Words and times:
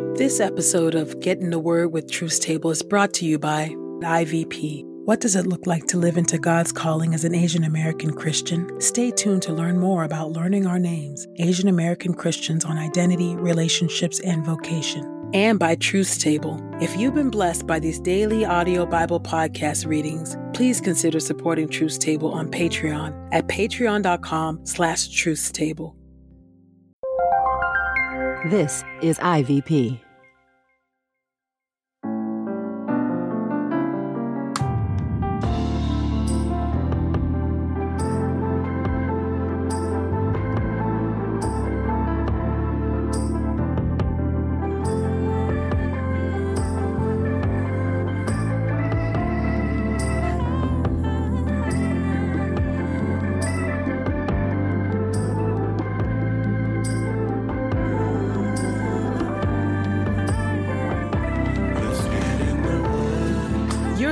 This 0.00 0.40
episode 0.40 0.94
of 0.94 1.20
Get 1.20 1.40
in 1.40 1.50
the 1.50 1.58
Word 1.58 1.92
with 1.92 2.10
Truth's 2.10 2.38
Table 2.38 2.70
is 2.70 2.82
brought 2.82 3.12
to 3.14 3.26
you 3.26 3.38
by 3.38 3.68
IVP. 4.00 4.82
What 5.04 5.20
does 5.20 5.36
it 5.36 5.46
look 5.46 5.66
like 5.66 5.84
to 5.88 5.98
live 5.98 6.16
into 6.16 6.38
God's 6.38 6.72
calling 6.72 7.12
as 7.12 7.24
an 7.24 7.34
Asian 7.34 7.64
American 7.64 8.14
Christian? 8.14 8.80
Stay 8.80 9.10
tuned 9.10 9.42
to 9.42 9.52
learn 9.52 9.78
more 9.78 10.04
about 10.04 10.32
learning 10.32 10.66
our 10.66 10.78
names, 10.78 11.26
Asian 11.36 11.68
American 11.68 12.14
Christians 12.14 12.64
on 12.64 12.78
identity, 12.78 13.36
relationships, 13.36 14.20
and 14.20 14.42
vocation. 14.42 15.30
And 15.34 15.58
by 15.58 15.74
Truth's 15.74 16.16
Table. 16.16 16.58
If 16.80 16.96
you've 16.96 17.14
been 17.14 17.30
blessed 17.30 17.66
by 17.66 17.78
these 17.78 18.00
daily 18.00 18.46
audio 18.46 18.86
Bible 18.86 19.20
podcast 19.20 19.86
readings, 19.86 20.34
please 20.54 20.80
consider 20.80 21.20
supporting 21.20 21.68
Truth's 21.68 21.98
Table 21.98 22.32
on 22.32 22.50
Patreon 22.50 23.28
at 23.32 23.48
patreon.com 23.48 24.64
slash 24.64 25.08
truthstable. 25.08 25.99
This 28.48 28.84
is 29.02 29.18
IVP. 29.18 30.00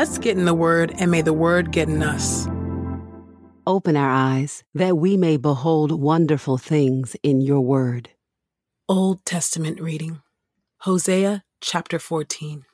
Let's 0.00 0.16
get 0.16 0.38
in 0.38 0.46
the 0.46 0.54
Word, 0.54 0.94
and 0.98 1.10
may 1.10 1.20
the 1.20 1.34
Word 1.34 1.72
get 1.72 1.90
in 1.90 2.02
us. 2.02 2.48
Open 3.66 3.98
our 3.98 4.08
eyes 4.08 4.64
that 4.72 4.96
we 4.96 5.18
may 5.18 5.36
behold 5.36 5.92
wonderful 5.92 6.56
things 6.56 7.16
in 7.22 7.42
your 7.42 7.60
word. 7.60 8.08
Old 8.88 9.26
Testament 9.26 9.78
reading 9.78 10.22
Hosea 10.78 11.44
chapter 11.60 11.98
14. 11.98 12.64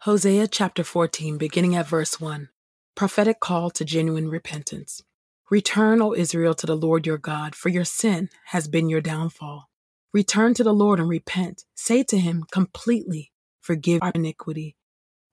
Hosea 0.00 0.46
chapter 0.46 0.84
14, 0.84 1.38
beginning 1.38 1.74
at 1.74 1.88
verse 1.88 2.20
1. 2.20 2.50
Prophetic 2.94 3.40
call 3.40 3.70
to 3.70 3.82
genuine 3.82 4.28
repentance. 4.28 5.02
Return, 5.50 6.02
O 6.02 6.12
Israel, 6.12 6.52
to 6.52 6.66
the 6.66 6.76
Lord 6.76 7.06
your 7.06 7.16
God, 7.16 7.54
for 7.54 7.70
your 7.70 7.86
sin 7.86 8.28
has 8.48 8.68
been 8.68 8.90
your 8.90 9.00
downfall. 9.00 9.70
Return 10.12 10.52
to 10.52 10.62
the 10.62 10.74
Lord 10.74 11.00
and 11.00 11.08
repent. 11.08 11.64
Say 11.74 12.02
to 12.02 12.18
him 12.18 12.44
completely, 12.52 13.32
Forgive 13.62 14.02
our 14.02 14.12
iniquity. 14.14 14.76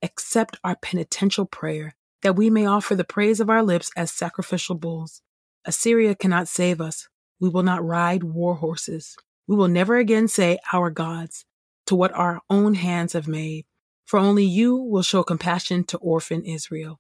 Accept 0.04 0.58
our 0.64 0.76
penitential 0.76 1.46
prayer, 1.46 1.96
that 2.24 2.36
we 2.36 2.50
may 2.50 2.66
offer 2.66 2.96
the 2.96 3.04
praise 3.04 3.40
of 3.40 3.50
our 3.50 3.62
lips 3.62 3.92
as 3.96 4.12
sacrificial 4.12 4.76
bulls. 4.76 5.22
Assyria 5.66 6.16
cannot 6.16 6.48
save 6.48 6.82
us. 6.82 7.08
We 7.40 7.50
will 7.50 7.64
not 7.64 7.86
ride 7.86 8.24
war 8.24 8.56
horses. 8.56 9.16
We 9.48 9.56
will 9.56 9.68
never 9.68 9.98
again 9.98 10.28
say, 10.28 10.58
Our 10.74 10.90
gods, 10.90 11.46
to 11.86 11.96
what 11.96 12.14
our 12.14 12.42
own 12.50 12.76
hands 12.76 13.14
have 13.14 13.28
made. 13.28 13.66
For 14.06 14.20
only 14.20 14.44
you 14.44 14.76
will 14.76 15.04
show 15.04 15.24
compassion 15.24 15.84
to 15.86 15.98
orphan 15.98 16.44
Israel. 16.46 17.00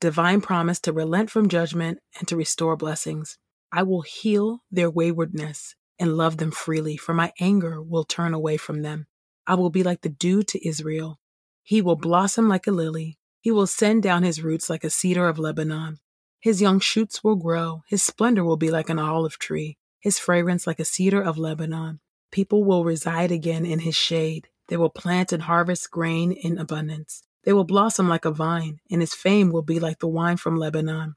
Divine 0.00 0.40
promise 0.40 0.80
to 0.80 0.92
relent 0.92 1.30
from 1.30 1.48
judgment 1.48 2.00
and 2.18 2.28
to 2.28 2.36
restore 2.36 2.76
blessings. 2.76 3.38
I 3.72 3.82
will 3.84 4.02
heal 4.02 4.62
their 4.70 4.90
waywardness 4.90 5.74
and 5.98 6.16
love 6.16 6.36
them 6.36 6.50
freely, 6.50 6.96
for 6.96 7.14
my 7.14 7.32
anger 7.40 7.80
will 7.80 8.04
turn 8.04 8.34
away 8.34 8.56
from 8.56 8.82
them. 8.82 9.06
I 9.46 9.54
will 9.54 9.70
be 9.70 9.82
like 9.82 10.02
the 10.02 10.08
dew 10.08 10.42
to 10.42 10.68
Israel. 10.68 11.18
He 11.62 11.80
will 11.80 11.96
blossom 11.96 12.48
like 12.48 12.66
a 12.66 12.72
lily. 12.72 13.18
He 13.40 13.50
will 13.50 13.66
send 13.66 14.02
down 14.02 14.22
his 14.22 14.42
roots 14.42 14.70
like 14.70 14.84
a 14.84 14.90
cedar 14.90 15.28
of 15.28 15.38
Lebanon. 15.38 15.98
His 16.40 16.60
young 16.60 16.80
shoots 16.80 17.22
will 17.22 17.36
grow. 17.36 17.82
His 17.86 18.02
splendor 18.02 18.44
will 18.44 18.56
be 18.56 18.70
like 18.70 18.88
an 18.88 18.98
olive 18.98 19.38
tree, 19.38 19.78
his 20.00 20.18
fragrance 20.18 20.66
like 20.66 20.80
a 20.80 20.84
cedar 20.84 21.22
of 21.22 21.38
Lebanon. 21.38 22.00
People 22.32 22.64
will 22.64 22.84
reside 22.84 23.30
again 23.30 23.64
in 23.64 23.80
his 23.80 23.94
shade. 23.94 24.48
They 24.68 24.76
will 24.76 24.90
plant 24.90 25.32
and 25.32 25.42
harvest 25.42 25.90
grain 25.90 26.32
in 26.32 26.58
abundance. 26.58 27.22
They 27.44 27.52
will 27.52 27.64
blossom 27.64 28.08
like 28.08 28.24
a 28.24 28.30
vine, 28.30 28.80
and 28.90 29.00
his 29.00 29.14
fame 29.14 29.50
will 29.50 29.62
be 29.62 29.80
like 29.80 29.98
the 29.98 30.08
wine 30.08 30.36
from 30.36 30.56
Lebanon. 30.56 31.14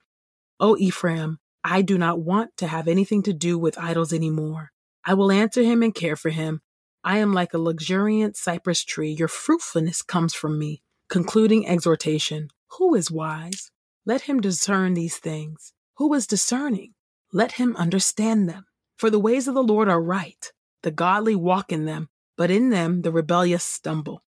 O 0.60 0.76
Ephraim, 0.78 1.40
I 1.64 1.82
do 1.82 1.98
not 1.98 2.20
want 2.20 2.58
to 2.58 2.68
have 2.68 2.88
anything 2.88 3.24
to 3.24 3.34
do 3.34 3.58
with 3.58 3.80
idols 3.80 4.14
anymore. 4.14 4.72
I 5.04 5.14
will 5.14 5.32
answer 5.32 5.62
him 5.62 5.84
and 5.84 5.94
care 5.94 6.16
for 6.16 6.30
him. 6.30 6.62
I 7.06 7.20
am 7.20 7.34
like 7.34 7.54
a 7.54 7.60
luxuriant 7.60 8.36
cypress 8.36 8.84
tree. 8.84 9.12
Your 9.12 9.28
fruitfulness 9.28 10.02
comes 10.02 10.34
from 10.34 10.58
me. 10.58 10.82
Concluding 11.08 11.68
exhortation 11.68 12.50
Who 12.80 12.96
is 12.96 13.12
wise? 13.12 13.70
Let 14.08 14.22
him 14.22 14.42
discern 14.42 14.96
these 14.96 15.18
things. 15.18 15.72
Who 15.98 16.12
is 16.16 16.26
discerning? 16.26 16.96
Let 17.32 17.54
him 17.54 17.76
understand 17.76 18.50
them. 18.50 18.66
For 18.98 19.12
the 19.12 19.20
ways 19.20 19.48
of 19.48 19.54
the 19.54 19.62
Lord 19.62 19.88
are 19.88 20.02
right. 20.02 20.52
The 20.82 20.90
godly 20.90 21.36
walk 21.36 21.72
in 21.72 21.86
them, 21.86 22.10
but 22.38 22.50
in 22.50 22.72
them 22.72 23.04
the 23.04 23.12
rebellious 23.12 23.64
stumble. 23.64 24.24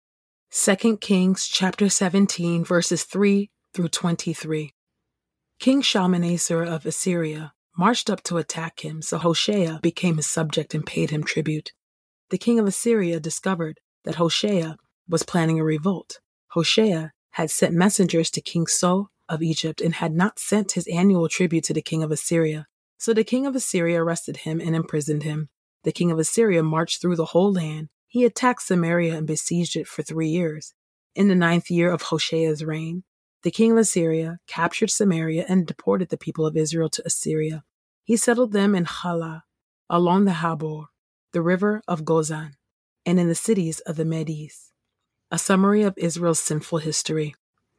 2 0.51 0.97
Kings 0.97 1.47
chapter 1.47 1.90
17 1.90 2.63
verses 2.63 3.03
3 3.03 3.51
through 3.75 3.90
23. 3.90 4.73
King 5.59 5.81
Shalmaneser 5.84 6.63
of 6.63 6.88
Assyria 6.88 7.53
marched 7.78 8.09
up 8.09 8.23
to 8.23 8.38
attack 8.38 8.84
him, 8.84 9.03
so 9.03 9.19
Hoshea 9.19 9.78
became 9.84 10.17
his 10.17 10.28
subject 10.28 10.73
and 10.73 10.84
paid 10.84 11.11
him 11.11 11.23
tribute. 11.23 11.72
The 12.34 12.40
king 12.40 12.58
of 12.58 12.66
Assyria 12.66 13.20
discovered 13.20 13.80
that 14.06 14.16
Hoshea 14.16 14.76
was 15.08 15.22
planning 15.22 15.60
a 15.60 15.64
revolt. 15.64 16.20
Hoshea 16.48 17.12
had 17.34 17.52
sent 17.52 17.76
messengers 17.76 18.32
to 18.32 18.42
King 18.42 18.66
So 18.66 19.10
of 19.30 19.44
Egypt 19.44 19.80
and 19.80 19.94
had 19.94 20.16
not 20.16 20.40
sent 20.40 20.72
his 20.72 20.88
annual 20.88 21.30
tribute 21.30 21.64
to 21.66 21.76
the 21.76 21.82
king 21.84 22.02
of 22.02 22.12
Assyria. 22.12 22.66
So 22.98 23.14
the 23.14 23.24
king 23.24 23.46
of 23.46 23.56
Assyria 23.56 24.02
arrested 24.02 24.38
him 24.38 24.60
and 24.60 24.76
imprisoned 24.76 25.22
him. 25.22 25.50
The 25.84 25.92
king 25.92 26.10
of 26.10 26.18
Assyria 26.18 26.64
marched 26.64 27.02
through 27.02 27.18
the 27.18 27.34
whole 27.34 27.54
land. 27.54 27.90
He 28.08 28.26
attacked 28.26 28.64
Samaria 28.64 29.16
and 29.16 29.28
besieged 29.28 29.76
it 29.76 29.88
for 29.88 30.02
three 30.02 30.30
years. 30.30 30.74
In 31.14 31.28
the 31.28 31.36
ninth 31.36 31.70
year 31.70 31.92
of 31.92 32.02
Hoshea's 32.02 32.66
reign, 32.66 33.04
the 33.44 33.52
king 33.52 33.74
of 33.74 33.78
Assyria 33.78 34.40
captured 34.48 34.90
Samaria 34.90 35.46
and 35.48 35.68
deported 35.68 36.10
the 36.10 36.18
people 36.18 36.48
of 36.48 36.58
Israel 36.58 36.90
to 36.90 37.06
Assyria. 37.06 37.64
He 38.04 38.18
settled 38.18 38.54
them 38.54 38.74
in 38.74 38.86
Halah, 38.86 39.44
along 39.88 40.26
the 40.26 40.32
Habor, 40.42 40.86
the 41.34 41.42
river 41.42 41.82
of 41.88 42.06
Gozan, 42.06 42.52
and 43.08 43.20
in 43.20 43.28
the 43.28 43.34
cities 43.36 43.80
of 43.82 43.96
the 43.96 44.06
Medes. 44.06 44.72
A 45.32 45.40
summary 45.40 45.82
of 45.82 45.98
Israel's 45.98 46.40
sinful 46.40 46.78
history. 46.78 47.34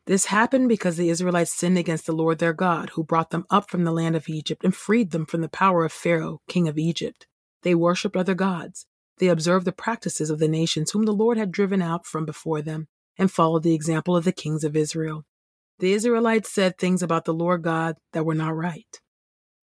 This 0.07 0.27
happened 0.27 0.69
because 0.69 0.97
the 0.97 1.09
Israelites 1.09 1.53
sinned 1.53 1.79
against 1.79 2.07
the 2.07 2.13
Lord 2.13 2.41
their 2.41 2.53
God, 2.53 2.91
who 2.91 3.05
brought 3.05 3.31
them 3.31 3.47
up 3.51 3.71
from 3.71 3.85
the 3.85 3.93
land 3.93 4.17
of 4.17 4.29
Egypt 4.29 4.65
and 4.65 4.75
freed 4.75 5.13
them 5.13 5.25
from 5.25 5.41
the 5.41 5.49
power 5.49 5.85
of 5.85 5.93
Pharaoh, 5.93 6.41
king 6.49 6.67
of 6.67 6.79
Egypt. 6.79 7.29
They 7.63 7.77
worshipped 7.77 8.17
other 8.17 8.35
gods. 8.35 8.87
They 9.19 9.29
observed 9.29 9.67
the 9.67 9.73
practices 9.73 10.31
of 10.31 10.41
the 10.41 10.49
nations 10.49 10.91
whom 10.91 11.05
the 11.05 11.13
Lord 11.13 11.39
had 11.39 11.53
driven 11.53 11.81
out 11.81 12.07
from 12.07 12.27
before 12.27 12.61
them, 12.61 12.89
and 13.17 13.31
followed 13.31 13.63
the 13.63 13.75
example 13.75 14.17
of 14.17 14.25
the 14.25 14.33
kings 14.33 14.65
of 14.65 14.75
Israel. 14.75 15.25
The 15.79 15.93
Israelites 15.93 16.53
said 16.53 16.77
things 16.77 17.05
about 17.05 17.25
the 17.25 17.33
Lord 17.33 17.63
God 17.63 17.99
that 18.13 18.27
were 18.27 18.35
not 18.35 18.57
right. 18.57 19.01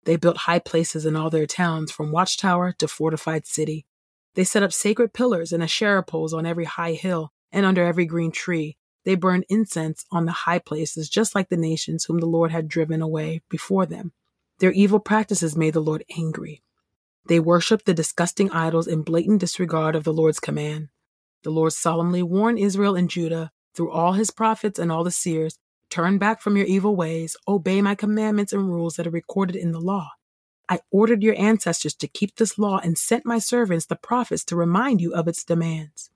They 0.06 0.16
built 0.16 0.38
high 0.38 0.60
places 0.60 1.06
in 1.06 1.16
all 1.16 1.30
their 1.30 1.46
towns, 1.46 1.92
from 1.92 2.12
watchtower 2.12 2.74
to 2.80 2.88
fortified 2.88 3.46
city. 3.46 3.86
They 4.36 4.44
set 4.44 4.64
up 4.64 4.74
sacred 4.74 5.14
pillars 5.14 5.52
and 5.52 5.62
Asherah 5.62 6.04
poles 6.04 6.34
on 6.34 6.46
every 6.46 6.66
high 6.66 6.94
hill 6.94 7.32
and 7.52 7.66
under 7.66 7.86
every 7.86 8.06
green 8.06 8.32
tree. 8.32 8.78
They 9.04 9.16
burned 9.16 9.46
incense 9.50 10.06
on 10.12 10.26
the 10.26 10.32
high 10.32 10.60
places, 10.60 11.10
just 11.10 11.36
like 11.36 11.50
the 11.50 11.58
nations 11.58 12.06
whom 12.06 12.20
the 12.20 12.28
Lord 12.28 12.52
had 12.52 12.68
driven 12.68 13.02
away 13.02 13.42
before 13.50 13.86
them. 13.86 14.14
Their 14.60 14.72
evil 14.72 15.00
practices 15.00 15.58
made 15.58 15.74
the 15.74 15.82
Lord 15.82 16.04
angry. 16.16 16.64
They 17.26 17.40
worshiped 17.40 17.86
the 17.86 17.94
disgusting 17.94 18.52
idols 18.52 18.88
in 18.88 19.02
blatant 19.02 19.40
disregard 19.40 19.96
of 19.96 20.04
the 20.04 20.14
Lord's 20.14 20.40
command. 20.40 20.90
The 21.44 21.50
Lord 21.50 21.74
solemnly 21.74 22.24
warned 22.24 22.60
Israel 22.60 22.96
and 22.96 23.10
Judah 23.10 23.52
through 23.76 23.92
all 23.92 24.14
his 24.14 24.32
prophets 24.32 24.80
and 24.80 24.92
all 24.92 25.04
the 25.04 25.12
seers 25.12 25.58
Turn 25.92 26.18
back 26.18 26.42
from 26.42 26.56
your 26.56 26.66
evil 26.66 26.96
ways, 26.96 27.36
obey 27.50 27.82
my 27.82 27.96
commandments 27.96 28.54
and 28.54 28.70
rules 28.70 28.96
that 28.96 29.06
are 29.06 29.12
recorded 29.12 29.58
in 29.58 29.74
the 29.74 29.80
law. 29.82 30.12
I 30.70 30.80
ordered 30.90 31.22
your 31.22 31.38
ancestors 31.38 31.94
to 31.96 32.08
keep 32.08 32.38
this 32.38 32.58
law 32.58 32.80
and 32.82 32.98
sent 32.98 33.26
my 33.26 33.40
servants, 33.40 33.86
the 33.86 33.98
prophets, 33.98 34.46
to 34.46 34.56
remind 34.56 35.02
you 35.02 35.14
of 35.14 35.28
its 35.28 35.44
demands. 35.44 36.10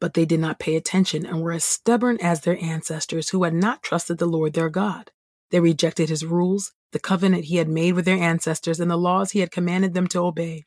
But 0.00 0.14
they 0.14 0.24
did 0.24 0.40
not 0.40 0.58
pay 0.58 0.74
attention 0.74 1.24
and 1.24 1.40
were 1.40 1.52
as 1.52 1.62
stubborn 1.62 2.18
as 2.20 2.40
their 2.40 2.58
ancestors 2.60 3.28
who 3.28 3.44
had 3.44 3.54
not 3.54 3.84
trusted 3.84 4.18
the 4.18 4.26
Lord 4.26 4.54
their 4.54 4.68
God. 4.68 5.12
They 5.52 5.60
rejected 5.60 6.08
his 6.08 6.26
rules, 6.26 6.72
the 6.90 6.98
covenant 6.98 7.44
he 7.44 7.56
had 7.58 7.68
made 7.68 7.94
with 7.94 8.06
their 8.06 8.18
ancestors, 8.18 8.80
and 8.80 8.90
the 8.90 8.96
laws 8.96 9.30
he 9.30 9.38
had 9.38 9.52
commanded 9.52 9.94
them 9.94 10.08
to 10.08 10.18
obey. 10.18 10.66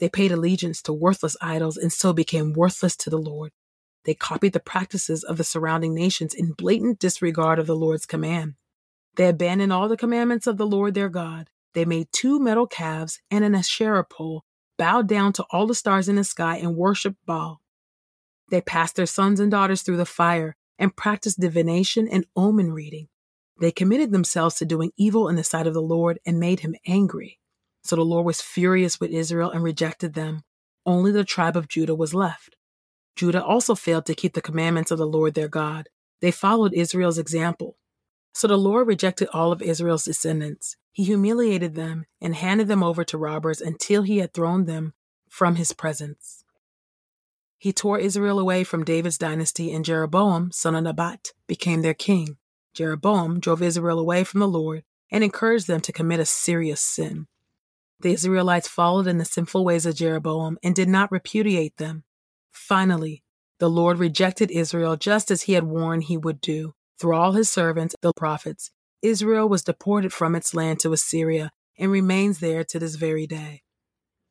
They 0.00 0.08
paid 0.08 0.32
allegiance 0.32 0.82
to 0.82 0.92
worthless 0.92 1.36
idols 1.40 1.76
and 1.76 1.92
so 1.92 2.12
became 2.12 2.54
worthless 2.54 2.96
to 2.96 3.10
the 3.10 3.18
Lord. 3.18 3.52
They 4.08 4.14
copied 4.14 4.54
the 4.54 4.60
practices 4.60 5.22
of 5.22 5.36
the 5.36 5.44
surrounding 5.44 5.92
nations 5.92 6.32
in 6.32 6.52
blatant 6.52 6.98
disregard 6.98 7.58
of 7.58 7.66
the 7.66 7.76
Lord's 7.76 8.06
command. 8.06 8.54
They 9.16 9.28
abandoned 9.28 9.70
all 9.70 9.86
the 9.86 9.98
commandments 9.98 10.46
of 10.46 10.56
the 10.56 10.66
Lord 10.66 10.94
their 10.94 11.10
God. 11.10 11.50
They 11.74 11.84
made 11.84 12.08
two 12.10 12.40
metal 12.40 12.66
calves 12.66 13.20
and 13.30 13.44
an 13.44 13.54
Asherah 13.54 14.06
pole, 14.06 14.46
bowed 14.78 15.08
down 15.08 15.34
to 15.34 15.44
all 15.50 15.66
the 15.66 15.74
stars 15.74 16.08
in 16.08 16.16
the 16.16 16.24
sky, 16.24 16.56
and 16.56 16.74
worshiped 16.74 17.18
Baal. 17.26 17.60
They 18.50 18.62
passed 18.62 18.96
their 18.96 19.04
sons 19.04 19.40
and 19.40 19.50
daughters 19.50 19.82
through 19.82 19.98
the 19.98 20.06
fire 20.06 20.56
and 20.78 20.96
practiced 20.96 21.38
divination 21.38 22.08
and 22.08 22.24
omen 22.34 22.72
reading. 22.72 23.08
They 23.60 23.72
committed 23.72 24.10
themselves 24.10 24.54
to 24.54 24.64
doing 24.64 24.92
evil 24.96 25.28
in 25.28 25.36
the 25.36 25.44
sight 25.44 25.66
of 25.66 25.74
the 25.74 25.82
Lord 25.82 26.18
and 26.24 26.40
made 26.40 26.60
him 26.60 26.76
angry. 26.86 27.40
So 27.82 27.94
the 27.94 28.06
Lord 28.06 28.24
was 28.24 28.40
furious 28.40 28.98
with 28.98 29.10
Israel 29.10 29.50
and 29.50 29.62
rejected 29.62 30.14
them. 30.14 30.44
Only 30.86 31.12
the 31.12 31.24
tribe 31.24 31.58
of 31.58 31.68
Judah 31.68 31.94
was 31.94 32.14
left. 32.14 32.56
Judah 33.18 33.44
also 33.44 33.74
failed 33.74 34.06
to 34.06 34.14
keep 34.14 34.34
the 34.34 34.40
commandments 34.40 34.92
of 34.92 34.98
the 34.98 35.06
Lord 35.06 35.34
their 35.34 35.48
God. 35.48 35.88
They 36.20 36.30
followed 36.30 36.72
Israel's 36.72 37.18
example. 37.18 37.76
So 38.32 38.46
the 38.46 38.56
Lord 38.56 38.86
rejected 38.86 39.28
all 39.32 39.50
of 39.50 39.60
Israel's 39.60 40.04
descendants. 40.04 40.76
He 40.92 41.02
humiliated 41.02 41.74
them 41.74 42.06
and 42.20 42.36
handed 42.36 42.68
them 42.68 42.84
over 42.84 43.02
to 43.02 43.18
robbers 43.18 43.60
until 43.60 44.02
he 44.02 44.18
had 44.18 44.32
thrown 44.32 44.66
them 44.66 44.94
from 45.28 45.56
his 45.56 45.72
presence. 45.72 46.44
He 47.58 47.72
tore 47.72 47.98
Israel 47.98 48.38
away 48.38 48.62
from 48.62 48.84
David's 48.84 49.18
dynasty, 49.18 49.72
and 49.72 49.84
Jeroboam, 49.84 50.52
son 50.52 50.76
of 50.76 50.84
Nebat, 50.84 51.32
became 51.48 51.82
their 51.82 51.94
king. 51.94 52.36
Jeroboam 52.72 53.40
drove 53.40 53.62
Israel 53.62 53.98
away 53.98 54.22
from 54.22 54.38
the 54.38 54.46
Lord 54.46 54.84
and 55.10 55.24
encouraged 55.24 55.66
them 55.66 55.80
to 55.80 55.92
commit 55.92 56.20
a 56.20 56.24
serious 56.24 56.80
sin. 56.80 57.26
The 57.98 58.12
Israelites 58.12 58.68
followed 58.68 59.08
in 59.08 59.18
the 59.18 59.24
sinful 59.24 59.64
ways 59.64 59.86
of 59.86 59.96
Jeroboam 59.96 60.56
and 60.62 60.72
did 60.72 60.88
not 60.88 61.10
repudiate 61.10 61.78
them. 61.78 62.04
Finally, 62.50 63.22
the 63.58 63.70
Lord 63.70 63.98
rejected 63.98 64.50
Israel 64.50 64.96
just 64.96 65.30
as 65.30 65.42
he 65.42 65.54
had 65.54 65.64
warned 65.64 66.04
he 66.04 66.16
would 66.16 66.40
do. 66.40 66.74
Through 66.98 67.14
all 67.14 67.32
his 67.32 67.50
servants, 67.50 67.94
the 68.02 68.12
prophets, 68.16 68.70
Israel 69.02 69.48
was 69.48 69.62
deported 69.62 70.12
from 70.12 70.34
its 70.34 70.54
land 70.54 70.80
to 70.80 70.92
Assyria 70.92 71.50
and 71.78 71.90
remains 71.90 72.40
there 72.40 72.64
to 72.64 72.78
this 72.78 72.96
very 72.96 73.26
day. 73.26 73.62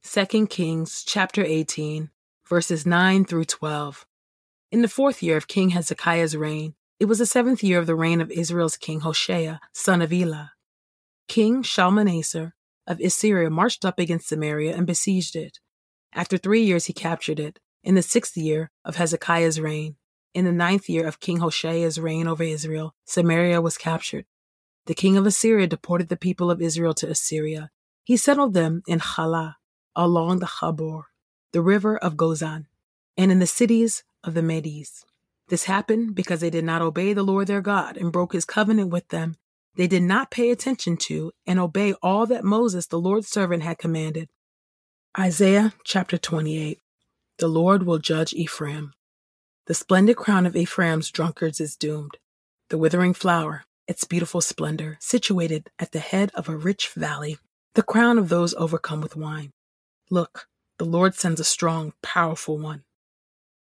2 0.04 0.48
Kings 0.48 1.04
chapter 1.06 1.44
18 1.44 2.12
verses 2.48 2.86
9 2.86 3.26
through 3.26 3.46
12. 3.46 4.06
In 4.72 4.82
the 4.82 4.88
fourth 4.88 5.22
year 5.22 5.38
of 5.38 5.48
King 5.48 5.70
Hezekiah's 5.70 6.36
reign, 6.36 6.76
it 7.00 7.06
was 7.06 7.20
the 7.20 7.26
seventh 7.26 7.64
year 7.64 7.80
of 7.80 7.88
the 7.88 7.96
reign 7.96 8.22
of 8.22 8.32
Israel's 8.32 8.78
king 8.78 9.02
Hoshea, 9.02 9.60
son 9.74 10.02
of 10.02 10.14
Elah. 10.14 10.52
King 11.28 11.62
Shalmaneser 11.62 12.56
of 12.88 13.00
Assyria 13.00 13.50
marched 13.50 13.86
up 13.86 14.00
against 14.00 14.30
Samaria 14.30 14.76
and 14.76 14.88
besieged 14.88 15.36
it. 15.36 15.60
After 16.14 16.38
three 16.38 16.64
years, 16.64 16.86
he 16.86 16.94
captured 16.94 17.40
it. 17.40 17.60
In 17.84 17.96
the 17.96 18.02
sixth 18.02 18.36
year 18.36 18.72
of 18.84 18.96
Hezekiah's 18.96 19.60
reign, 19.60 19.96
in 20.34 20.46
the 20.46 20.52
ninth 20.52 20.90
year 20.90 21.08
of 21.08 21.20
King 21.20 21.38
Hoshea's 21.38 22.00
reign 22.00 22.28
over 22.28 22.44
Israel, 22.44 22.94
Samaria 23.06 23.62
was 23.62 23.78
captured. 23.78 24.26
The 24.86 24.96
king 24.96 25.18
of 25.18 25.26
Assyria 25.26 25.68
deported 25.68 26.10
the 26.10 26.18
people 26.18 26.52
of 26.52 26.62
Israel 26.62 26.94
to 26.96 27.10
Assyria. 27.10 27.72
He 28.04 28.18
settled 28.18 28.54
them 28.54 28.84
in 28.88 29.00
Halah, 29.00 29.58
along 29.96 30.40
the 30.40 30.46
Habor, 30.46 31.04
the 31.54 31.62
river 31.62 31.98
of 31.98 32.16
Gozan, 32.16 32.68
and 33.18 33.32
in 33.32 33.40
the 33.40 33.48
cities 33.48 34.04
of 34.24 34.34
the 34.34 34.42
Medes. 34.42 35.06
This 35.50 35.66
happened 35.66 36.14
because 36.14 36.42
they 36.42 36.50
did 36.50 36.66
not 36.66 36.82
obey 36.82 37.14
the 37.14 37.24
Lord 37.24 37.48
their 37.48 37.62
God 37.62 37.98
and 37.98 38.12
broke 38.12 38.34
his 38.34 38.46
covenant 38.46 38.92
with 38.92 39.08
them. 39.10 39.36
They 39.76 39.88
did 39.88 40.04
not 40.04 40.32
pay 40.32 40.52
attention 40.52 40.98
to 40.98 41.32
and 41.46 41.60
obey 41.60 41.94
all 42.02 42.26
that 42.28 42.44
Moses, 42.44 42.88
the 42.88 43.00
Lord's 43.00 43.28
servant, 43.28 43.64
had 43.64 43.78
commanded. 43.78 44.30
Isaiah 45.18 45.74
chapter 45.84 46.18
28 46.18 46.80
The 47.40 47.48
Lord 47.48 47.84
will 47.84 48.00
judge 48.00 48.34
Ephraim. 48.34 48.94
The 49.68 49.76
splendid 49.76 50.18
crown 50.18 50.48
of 50.48 50.56
Ephraim's 50.56 51.12
drunkards 51.12 51.60
is 51.60 51.76
doomed. 51.76 52.18
The 52.70 52.80
withering 52.80 53.14
flower, 53.14 53.66
its 53.88 54.06
beautiful 54.06 54.42
splendor, 54.42 54.98
situated 55.00 55.70
at 55.78 55.92
the 55.92 56.00
head 56.00 56.32
of 56.34 56.50
a 56.50 56.58
rich 56.58 56.90
valley, 56.96 57.38
the 57.76 57.84
crown 57.84 58.18
of 58.18 58.30
those 58.30 58.56
overcome 58.56 59.02
with 59.02 59.16
wine. 59.16 59.52
Look, 60.10 60.48
the 60.80 60.86
Lord 60.86 61.14
sends 61.14 61.40
a 61.40 61.44
strong, 61.44 61.94
powerful 62.02 62.58
one. 62.58 62.86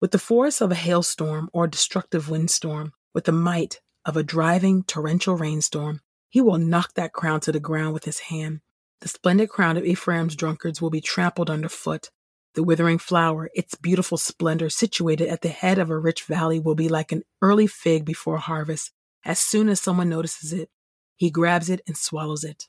With 0.02 0.10
the 0.10 0.18
force 0.18 0.60
of 0.60 0.70
a 0.70 0.74
hailstorm 0.74 1.48
or 1.54 1.64
a 1.64 1.70
destructive 1.70 2.28
windstorm, 2.28 2.92
with 3.14 3.24
the 3.24 3.32
might 3.32 3.80
of 4.04 4.18
a 4.18 4.22
driving 4.22 4.82
torrential 4.82 5.36
rainstorm, 5.36 6.02
he 6.28 6.42
will 6.42 6.58
knock 6.58 6.92
that 6.94 7.14
crown 7.14 7.40
to 7.40 7.52
the 7.52 7.60
ground 7.60 7.94
with 7.94 8.04
his 8.04 8.18
hand. 8.18 8.60
The 9.00 9.08
splendid 9.08 9.48
crown 9.48 9.78
of 9.78 9.86
Ephraim's 9.86 10.36
drunkards 10.36 10.82
will 10.82 10.90
be 10.90 11.00
trampled 11.00 11.48
underfoot. 11.48 12.10
The 12.54 12.62
withering 12.62 12.98
flower, 12.98 13.50
its 13.54 13.74
beautiful 13.74 14.18
splendor, 14.18 14.68
situated 14.68 15.28
at 15.28 15.40
the 15.40 15.48
head 15.48 15.78
of 15.78 15.90
a 15.90 15.98
rich 15.98 16.24
valley, 16.24 16.60
will 16.60 16.74
be 16.74 16.88
like 16.88 17.12
an 17.12 17.22
early 17.40 17.66
fig 17.66 18.04
before 18.04 18.38
harvest. 18.38 18.92
As 19.24 19.38
soon 19.38 19.68
as 19.68 19.80
someone 19.80 20.08
notices 20.08 20.52
it, 20.52 20.68
he 21.16 21.30
grabs 21.30 21.70
it 21.70 21.80
and 21.86 21.96
swallows 21.96 22.44
it. 22.44 22.68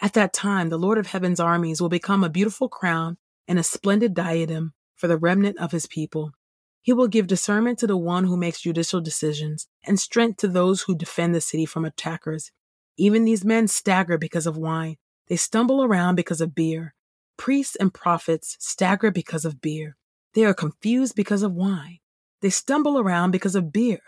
At 0.00 0.14
that 0.14 0.32
time, 0.32 0.68
the 0.68 0.78
Lord 0.78 0.96
of 0.96 1.08
heaven's 1.08 1.40
armies 1.40 1.80
will 1.80 1.88
become 1.88 2.22
a 2.22 2.30
beautiful 2.30 2.68
crown 2.68 3.18
and 3.48 3.58
a 3.58 3.64
splendid 3.64 4.14
diadem 4.14 4.74
for 4.94 5.08
the 5.08 5.18
remnant 5.18 5.58
of 5.58 5.72
his 5.72 5.86
people. 5.86 6.32
He 6.80 6.92
will 6.92 7.08
give 7.08 7.26
discernment 7.26 7.78
to 7.80 7.86
the 7.86 7.96
one 7.96 8.24
who 8.24 8.36
makes 8.36 8.60
judicial 8.60 9.00
decisions 9.00 9.66
and 9.84 9.98
strength 9.98 10.38
to 10.38 10.48
those 10.48 10.82
who 10.82 10.96
defend 10.96 11.34
the 11.34 11.40
city 11.40 11.66
from 11.66 11.84
attackers. 11.84 12.52
Even 12.96 13.24
these 13.24 13.44
men 13.44 13.68
stagger 13.68 14.16
because 14.16 14.46
of 14.46 14.56
wine. 14.56 14.96
They 15.28 15.36
stumble 15.36 15.84
around 15.84 16.14
because 16.14 16.40
of 16.40 16.54
beer. 16.54 16.94
Priests 17.38 17.76
and 17.76 17.94
prophets 17.94 18.56
stagger 18.60 19.10
because 19.10 19.46
of 19.46 19.62
beer. 19.62 19.96
They 20.34 20.44
are 20.44 20.52
confused 20.52 21.14
because 21.16 21.42
of 21.42 21.54
wine. 21.54 21.98
They 22.42 22.50
stumble 22.50 22.98
around 22.98 23.30
because 23.30 23.54
of 23.54 23.72
beer. 23.72 24.00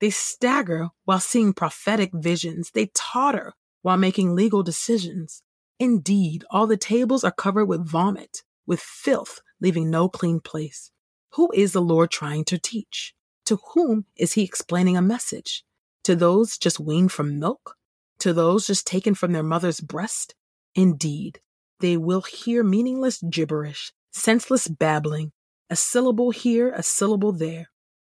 They 0.00 0.10
stagger 0.10 0.90
while 1.04 1.20
seeing 1.20 1.52
prophetic 1.52 2.10
visions. 2.14 2.70
They 2.70 2.90
totter 2.94 3.54
while 3.82 3.96
making 3.96 4.36
legal 4.36 4.62
decisions. 4.62 5.42
Indeed, 5.80 6.44
all 6.50 6.68
the 6.68 6.76
tables 6.76 7.24
are 7.24 7.32
covered 7.32 7.66
with 7.66 7.84
vomit 7.84 8.42
with 8.66 8.80
filth, 8.80 9.40
leaving 9.60 9.90
no 9.90 10.08
clean 10.08 10.40
place. 10.40 10.90
Who 11.34 11.50
is 11.52 11.72
the 11.72 11.82
Lord 11.82 12.10
trying 12.10 12.44
to 12.46 12.58
teach? 12.58 13.14
To 13.46 13.58
whom 13.74 14.06
is 14.16 14.32
he 14.32 14.42
explaining 14.42 14.96
a 14.96 15.02
message? 15.02 15.64
To 16.04 16.16
those 16.16 16.58
just 16.58 16.80
weaned 16.80 17.12
from 17.12 17.38
milk? 17.38 17.76
To 18.20 18.32
those 18.32 18.66
just 18.66 18.86
taken 18.86 19.14
from 19.14 19.32
their 19.32 19.42
mother's 19.42 19.80
breast? 19.80 20.34
Indeed, 20.74 21.40
they 21.80 21.96
will 21.96 22.22
hear 22.22 22.62
meaningless 22.62 23.22
gibberish, 23.22 23.92
senseless 24.10 24.68
babbling, 24.68 25.32
a 25.68 25.76
syllable 25.76 26.30
here, 26.30 26.72
a 26.72 26.82
syllable 26.82 27.32
there. 27.32 27.70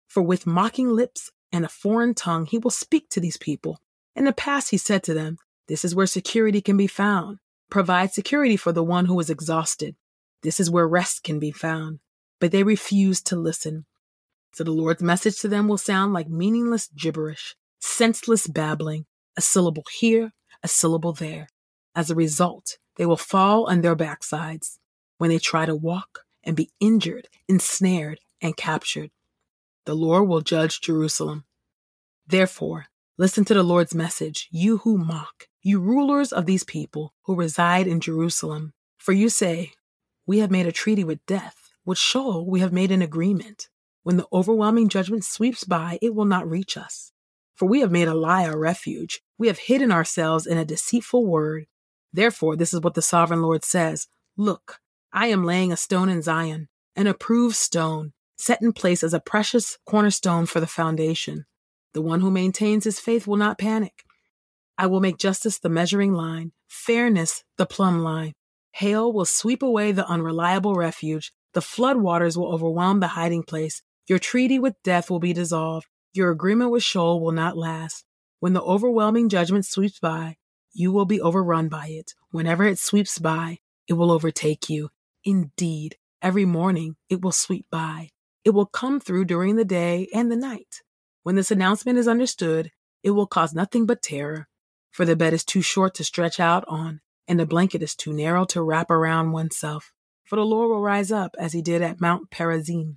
For 0.08 0.22
with 0.22 0.46
mocking 0.46 0.90
lips 0.90 1.30
and 1.52 1.64
a 1.64 1.68
foreign 1.68 2.14
tongue, 2.14 2.46
he 2.46 2.58
will 2.58 2.70
speak 2.70 3.08
to 3.10 3.20
these 3.20 3.36
people. 3.36 3.80
In 4.14 4.24
the 4.24 4.32
past, 4.32 4.70
he 4.70 4.78
said 4.78 5.02
to 5.04 5.14
them, 5.14 5.38
This 5.68 5.84
is 5.84 5.94
where 5.94 6.06
security 6.06 6.60
can 6.60 6.76
be 6.76 6.86
found. 6.86 7.38
Provide 7.70 8.12
security 8.12 8.56
for 8.56 8.72
the 8.72 8.84
one 8.84 9.06
who 9.06 9.18
is 9.20 9.30
exhausted. 9.30 9.96
This 10.42 10.60
is 10.60 10.70
where 10.70 10.86
rest 10.86 11.22
can 11.22 11.38
be 11.38 11.50
found. 11.50 12.00
But 12.40 12.52
they 12.52 12.62
refuse 12.62 13.22
to 13.22 13.36
listen. 13.36 13.86
So 14.52 14.64
the 14.64 14.70
Lord's 14.70 15.02
message 15.02 15.38
to 15.40 15.48
them 15.48 15.68
will 15.68 15.78
sound 15.78 16.12
like 16.12 16.28
meaningless 16.28 16.88
gibberish, 16.96 17.56
senseless 17.80 18.46
babbling, 18.46 19.06
a 19.36 19.40
syllable 19.40 19.84
here, 19.98 20.32
a 20.62 20.68
syllable 20.68 21.12
there. 21.12 21.48
As 21.96 22.10
a 22.10 22.14
result, 22.14 22.76
they 22.96 23.06
will 23.06 23.16
fall 23.16 23.64
on 23.64 23.80
their 23.80 23.96
backsides 23.96 24.78
when 25.16 25.30
they 25.30 25.38
try 25.38 25.64
to 25.64 25.74
walk 25.74 26.26
and 26.44 26.54
be 26.54 26.70
injured, 26.78 27.28
ensnared, 27.48 28.20
and 28.42 28.54
captured. 28.54 29.10
The 29.86 29.94
Lord 29.94 30.28
will 30.28 30.42
judge 30.42 30.82
Jerusalem. 30.82 31.44
Therefore, 32.26 32.86
listen 33.16 33.46
to 33.46 33.54
the 33.54 33.62
Lord's 33.62 33.94
message, 33.94 34.46
you 34.50 34.78
who 34.78 34.98
mock, 34.98 35.48
you 35.62 35.80
rulers 35.80 36.34
of 36.34 36.44
these 36.44 36.64
people 36.64 37.14
who 37.22 37.34
reside 37.34 37.86
in 37.86 38.00
Jerusalem. 38.00 38.74
For 38.98 39.12
you 39.12 39.30
say, 39.30 39.72
we 40.26 40.40
have 40.40 40.50
made 40.50 40.66
a 40.66 40.72
treaty 40.72 41.02
with 41.02 41.24
death, 41.24 41.70
with 41.86 41.96
Sheol 41.96 42.44
we 42.46 42.60
have 42.60 42.74
made 42.74 42.90
an 42.90 43.00
agreement. 43.00 43.68
When 44.02 44.18
the 44.18 44.26
overwhelming 44.32 44.90
judgment 44.90 45.24
sweeps 45.24 45.64
by, 45.64 45.98
it 46.02 46.14
will 46.14 46.26
not 46.26 46.48
reach 46.48 46.76
us. 46.76 47.12
For 47.54 47.66
we 47.66 47.80
have 47.80 47.90
made 47.90 48.06
a 48.06 48.14
lie 48.14 48.46
our 48.46 48.58
refuge. 48.58 49.22
We 49.38 49.46
have 49.46 49.58
hidden 49.58 49.90
ourselves 49.90 50.46
in 50.46 50.58
a 50.58 50.64
deceitful 50.64 51.24
word. 51.24 51.66
Therefore, 52.16 52.56
this 52.56 52.72
is 52.72 52.80
what 52.80 52.94
the 52.94 53.02
sovereign 53.02 53.42
Lord 53.42 53.62
says 53.62 54.08
Look, 54.38 54.78
I 55.12 55.26
am 55.26 55.44
laying 55.44 55.70
a 55.70 55.76
stone 55.76 56.08
in 56.08 56.22
Zion, 56.22 56.68
an 56.96 57.06
approved 57.06 57.56
stone, 57.56 58.14
set 58.38 58.62
in 58.62 58.72
place 58.72 59.04
as 59.04 59.12
a 59.12 59.20
precious 59.20 59.76
cornerstone 59.84 60.46
for 60.46 60.58
the 60.58 60.66
foundation. 60.66 61.44
The 61.92 62.00
one 62.00 62.22
who 62.22 62.30
maintains 62.30 62.84
his 62.84 62.98
faith 62.98 63.26
will 63.26 63.36
not 63.36 63.58
panic. 63.58 64.02
I 64.78 64.86
will 64.86 65.00
make 65.00 65.18
justice 65.18 65.58
the 65.58 65.68
measuring 65.68 66.14
line, 66.14 66.52
fairness 66.68 67.44
the 67.58 67.66
plumb 67.66 67.98
line. 68.00 68.32
Hail 68.72 69.12
will 69.12 69.26
sweep 69.26 69.62
away 69.62 69.92
the 69.92 70.08
unreliable 70.08 70.74
refuge. 70.74 71.32
The 71.52 71.60
floodwaters 71.60 72.34
will 72.34 72.50
overwhelm 72.50 73.00
the 73.00 73.08
hiding 73.08 73.42
place. 73.42 73.82
Your 74.08 74.18
treaty 74.18 74.58
with 74.58 74.82
death 74.82 75.10
will 75.10 75.20
be 75.20 75.34
dissolved. 75.34 75.86
Your 76.14 76.30
agreement 76.30 76.70
with 76.70 76.82
Sheol 76.82 77.20
will 77.20 77.32
not 77.32 77.58
last. 77.58 78.06
When 78.40 78.54
the 78.54 78.62
overwhelming 78.62 79.28
judgment 79.28 79.66
sweeps 79.66 79.98
by, 79.98 80.36
you 80.76 80.92
will 80.92 81.06
be 81.06 81.20
overrun 81.20 81.68
by 81.68 81.86
it. 81.88 82.14
Whenever 82.30 82.64
it 82.64 82.78
sweeps 82.78 83.18
by, 83.18 83.58
it 83.88 83.94
will 83.94 84.10
overtake 84.10 84.68
you. 84.68 84.90
Indeed, 85.24 85.96
every 86.20 86.44
morning 86.44 86.96
it 87.08 87.22
will 87.22 87.32
sweep 87.32 87.66
by. 87.70 88.10
It 88.44 88.50
will 88.50 88.66
come 88.66 89.00
through 89.00 89.24
during 89.24 89.56
the 89.56 89.64
day 89.64 90.08
and 90.14 90.30
the 90.30 90.36
night. 90.36 90.82
When 91.22 91.34
this 91.34 91.50
announcement 91.50 91.98
is 91.98 92.06
understood, 92.06 92.70
it 93.02 93.12
will 93.12 93.26
cause 93.26 93.54
nothing 93.54 93.86
but 93.86 94.02
terror. 94.02 94.48
For 94.90 95.04
the 95.04 95.16
bed 95.16 95.32
is 95.32 95.44
too 95.44 95.62
short 95.62 95.94
to 95.94 96.04
stretch 96.04 96.38
out 96.38 96.64
on, 96.68 97.00
and 97.26 97.40
the 97.40 97.46
blanket 97.46 97.82
is 97.82 97.94
too 97.94 98.12
narrow 98.12 98.44
to 98.46 98.62
wrap 98.62 98.90
around 98.90 99.32
oneself. 99.32 99.92
For 100.24 100.36
the 100.36 100.44
Lord 100.44 100.68
will 100.68 100.82
rise 100.82 101.10
up 101.10 101.34
as 101.38 101.52
he 101.52 101.62
did 101.62 101.82
at 101.82 102.00
Mount 102.00 102.30
Perazim. 102.30 102.96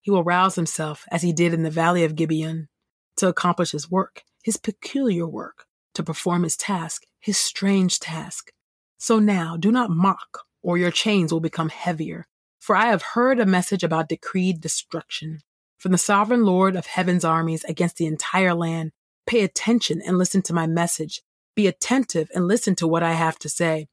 He 0.00 0.10
will 0.10 0.24
rouse 0.24 0.54
himself 0.54 1.04
as 1.10 1.22
he 1.22 1.32
did 1.32 1.52
in 1.52 1.64
the 1.64 1.70
valley 1.70 2.04
of 2.04 2.14
Gibeon 2.14 2.68
to 3.16 3.28
accomplish 3.28 3.72
his 3.72 3.90
work, 3.90 4.22
his 4.44 4.56
peculiar 4.56 5.26
work, 5.26 5.66
to 5.94 6.02
perform 6.02 6.42
his 6.42 6.56
task, 6.56 7.02
his 7.26 7.36
strange 7.36 7.98
task. 7.98 8.52
So 8.98 9.18
now 9.18 9.56
do 9.56 9.72
not 9.72 9.90
mock, 9.90 10.44
or 10.62 10.78
your 10.78 10.92
chains 10.92 11.32
will 11.32 11.40
become 11.40 11.70
heavier. 11.70 12.28
For 12.60 12.76
I 12.76 12.86
have 12.86 13.02
heard 13.02 13.40
a 13.40 13.46
message 13.46 13.82
about 13.82 14.08
decreed 14.08 14.60
destruction 14.60 15.40
from 15.76 15.90
the 15.90 15.98
sovereign 15.98 16.44
Lord 16.44 16.76
of 16.76 16.86
heaven's 16.86 17.24
armies 17.24 17.64
against 17.64 17.96
the 17.96 18.06
entire 18.06 18.54
land. 18.54 18.92
Pay 19.26 19.42
attention 19.42 20.00
and 20.06 20.16
listen 20.16 20.40
to 20.42 20.54
my 20.54 20.68
message. 20.68 21.20
Be 21.56 21.66
attentive 21.66 22.30
and 22.32 22.46
listen 22.46 22.76
to 22.76 22.86
what 22.86 23.02
I 23.02 23.14
have 23.14 23.40
to 23.40 23.48
say. 23.48 23.88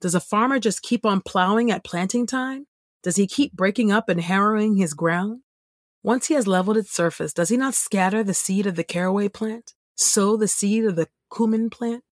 Does 0.00 0.14
a 0.14 0.20
farmer 0.20 0.58
just 0.58 0.80
keep 0.80 1.04
on 1.04 1.20
plowing 1.20 1.70
at 1.70 1.84
planting 1.84 2.26
time? 2.26 2.68
Does 3.02 3.16
he 3.16 3.26
keep 3.26 3.52
breaking 3.52 3.92
up 3.92 4.08
and 4.08 4.22
harrowing 4.22 4.76
his 4.76 4.94
ground? 4.94 5.42
Once 6.02 6.28
he 6.28 6.34
has 6.34 6.46
leveled 6.46 6.78
its 6.78 6.90
surface, 6.90 7.34
does 7.34 7.50
he 7.50 7.58
not 7.58 7.74
scatter 7.74 8.24
the 8.24 8.32
seed 8.32 8.66
of 8.66 8.76
the 8.76 8.84
caraway 8.84 9.28
plant, 9.28 9.74
sow 9.94 10.38
the 10.38 10.48
seed 10.48 10.86
of 10.86 10.96
the 10.96 11.08
cumin 11.30 11.68
plant, 11.68 12.02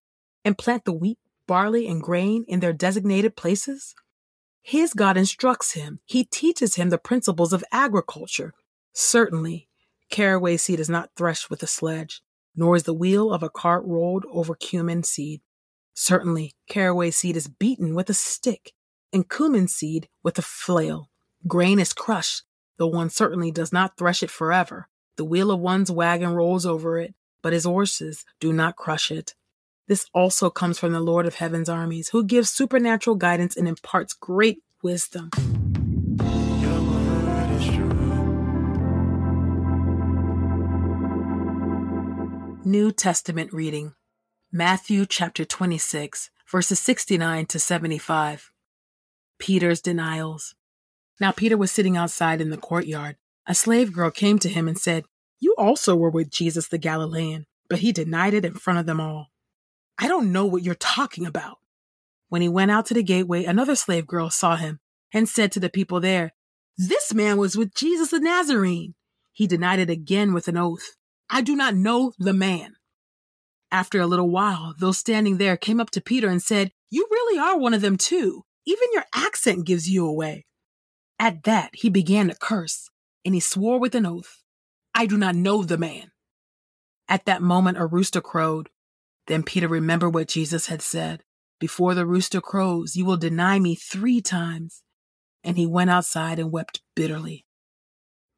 and 0.46 0.56
plant 0.56 0.84
the 0.84 0.92
wheat, 0.92 1.18
barley, 1.48 1.88
and 1.88 2.00
grain 2.00 2.44
in 2.46 2.60
their 2.60 2.72
designated 2.72 3.34
places? 3.34 3.96
His 4.62 4.94
God 4.94 5.16
instructs 5.16 5.72
him. 5.72 5.98
He 6.04 6.22
teaches 6.22 6.76
him 6.76 6.90
the 6.90 6.98
principles 6.98 7.52
of 7.52 7.64
agriculture. 7.72 8.54
Certainly, 8.94 9.68
caraway 10.08 10.56
seed 10.56 10.78
is 10.78 10.88
not 10.88 11.10
threshed 11.16 11.50
with 11.50 11.64
a 11.64 11.66
sledge, 11.66 12.22
nor 12.54 12.76
is 12.76 12.84
the 12.84 12.94
wheel 12.94 13.32
of 13.32 13.42
a 13.42 13.50
cart 13.50 13.82
rolled 13.84 14.24
over 14.30 14.54
cumin 14.54 15.02
seed. 15.02 15.40
Certainly, 15.94 16.54
caraway 16.68 17.10
seed 17.10 17.36
is 17.36 17.48
beaten 17.48 17.92
with 17.96 18.08
a 18.08 18.14
stick, 18.14 18.72
and 19.12 19.28
cumin 19.28 19.66
seed 19.66 20.08
with 20.22 20.38
a 20.38 20.42
flail. 20.42 21.10
Grain 21.48 21.80
is 21.80 21.92
crushed, 21.92 22.44
though 22.78 22.86
one 22.86 23.10
certainly 23.10 23.50
does 23.50 23.72
not 23.72 23.96
thresh 23.96 24.22
it 24.22 24.30
forever. 24.30 24.88
The 25.16 25.24
wheel 25.24 25.50
of 25.50 25.58
one's 25.58 25.90
wagon 25.90 26.34
rolls 26.34 26.64
over 26.64 27.00
it, 27.00 27.14
but 27.42 27.52
his 27.52 27.64
horses 27.64 28.24
do 28.38 28.52
not 28.52 28.76
crush 28.76 29.10
it. 29.10 29.34
This 29.88 30.06
also 30.12 30.50
comes 30.50 30.80
from 30.80 30.92
the 30.92 31.00
Lord 31.00 31.26
of 31.26 31.36
heaven's 31.36 31.68
armies, 31.68 32.08
who 32.08 32.24
gives 32.24 32.50
supernatural 32.50 33.14
guidance 33.14 33.56
and 33.56 33.68
imparts 33.68 34.14
great 34.14 34.58
wisdom. 34.82 35.30
New 42.64 42.90
Testament 42.90 43.52
reading 43.52 43.94
Matthew 44.50 45.06
chapter 45.06 45.44
26, 45.44 46.30
verses 46.50 46.80
69 46.80 47.46
to 47.46 47.60
75. 47.60 48.50
Peter's 49.38 49.80
denials. 49.80 50.56
Now 51.20 51.30
Peter 51.30 51.56
was 51.56 51.70
sitting 51.70 51.96
outside 51.96 52.40
in 52.40 52.50
the 52.50 52.56
courtyard. 52.56 53.18
A 53.46 53.54
slave 53.54 53.92
girl 53.92 54.10
came 54.10 54.40
to 54.40 54.48
him 54.48 54.66
and 54.66 54.76
said, 54.76 55.04
You 55.38 55.54
also 55.56 55.94
were 55.94 56.10
with 56.10 56.30
Jesus 56.30 56.66
the 56.66 56.78
Galilean. 56.78 57.46
But 57.68 57.80
he 57.80 57.92
denied 57.92 58.34
it 58.34 58.44
in 58.44 58.54
front 58.54 58.80
of 58.80 58.86
them 58.86 59.00
all. 59.00 59.28
I 59.98 60.08
don't 60.08 60.32
know 60.32 60.46
what 60.46 60.62
you're 60.62 60.74
talking 60.74 61.26
about. 61.26 61.58
When 62.28 62.42
he 62.42 62.48
went 62.48 62.70
out 62.70 62.86
to 62.86 62.94
the 62.94 63.02
gateway, 63.02 63.44
another 63.44 63.76
slave 63.76 64.06
girl 64.06 64.30
saw 64.30 64.56
him 64.56 64.80
and 65.12 65.28
said 65.28 65.52
to 65.52 65.60
the 65.60 65.70
people 65.70 66.00
there, 66.00 66.32
This 66.76 67.14
man 67.14 67.36
was 67.36 67.56
with 67.56 67.74
Jesus 67.74 68.10
the 68.10 68.20
Nazarene. 68.20 68.94
He 69.32 69.46
denied 69.46 69.78
it 69.78 69.90
again 69.90 70.32
with 70.32 70.48
an 70.48 70.56
oath. 70.56 70.96
I 71.30 71.42
do 71.42 71.56
not 71.56 71.74
know 71.74 72.12
the 72.18 72.32
man. 72.32 72.74
After 73.70 74.00
a 74.00 74.06
little 74.06 74.30
while, 74.30 74.74
those 74.78 74.98
standing 74.98 75.38
there 75.38 75.56
came 75.56 75.80
up 75.80 75.90
to 75.90 76.00
Peter 76.00 76.28
and 76.28 76.42
said, 76.42 76.72
You 76.90 77.06
really 77.10 77.38
are 77.38 77.58
one 77.58 77.74
of 77.74 77.80
them 77.80 77.96
too. 77.96 78.44
Even 78.64 78.88
your 78.92 79.04
accent 79.14 79.66
gives 79.66 79.88
you 79.88 80.06
away. 80.06 80.46
At 81.18 81.44
that, 81.44 81.70
he 81.72 81.88
began 81.88 82.28
to 82.28 82.34
curse, 82.34 82.90
and 83.24 83.34
he 83.34 83.40
swore 83.40 83.78
with 83.78 83.94
an 83.94 84.06
oath, 84.06 84.42
I 84.94 85.06
do 85.06 85.16
not 85.16 85.34
know 85.34 85.62
the 85.62 85.78
man. 85.78 86.10
At 87.08 87.26
that 87.26 87.42
moment, 87.42 87.78
a 87.78 87.86
rooster 87.86 88.20
crowed. 88.20 88.70
Then 89.26 89.42
Peter 89.42 89.68
remembered 89.68 90.14
what 90.14 90.28
Jesus 90.28 90.66
had 90.66 90.82
said 90.82 91.22
Before 91.58 91.94
the 91.94 92.06
rooster 92.06 92.40
crows, 92.40 92.96
you 92.96 93.04
will 93.04 93.16
deny 93.16 93.58
me 93.58 93.74
three 93.74 94.20
times. 94.20 94.82
And 95.42 95.56
he 95.56 95.66
went 95.66 95.90
outside 95.90 96.38
and 96.38 96.50
wept 96.50 96.82
bitterly. 96.94 97.46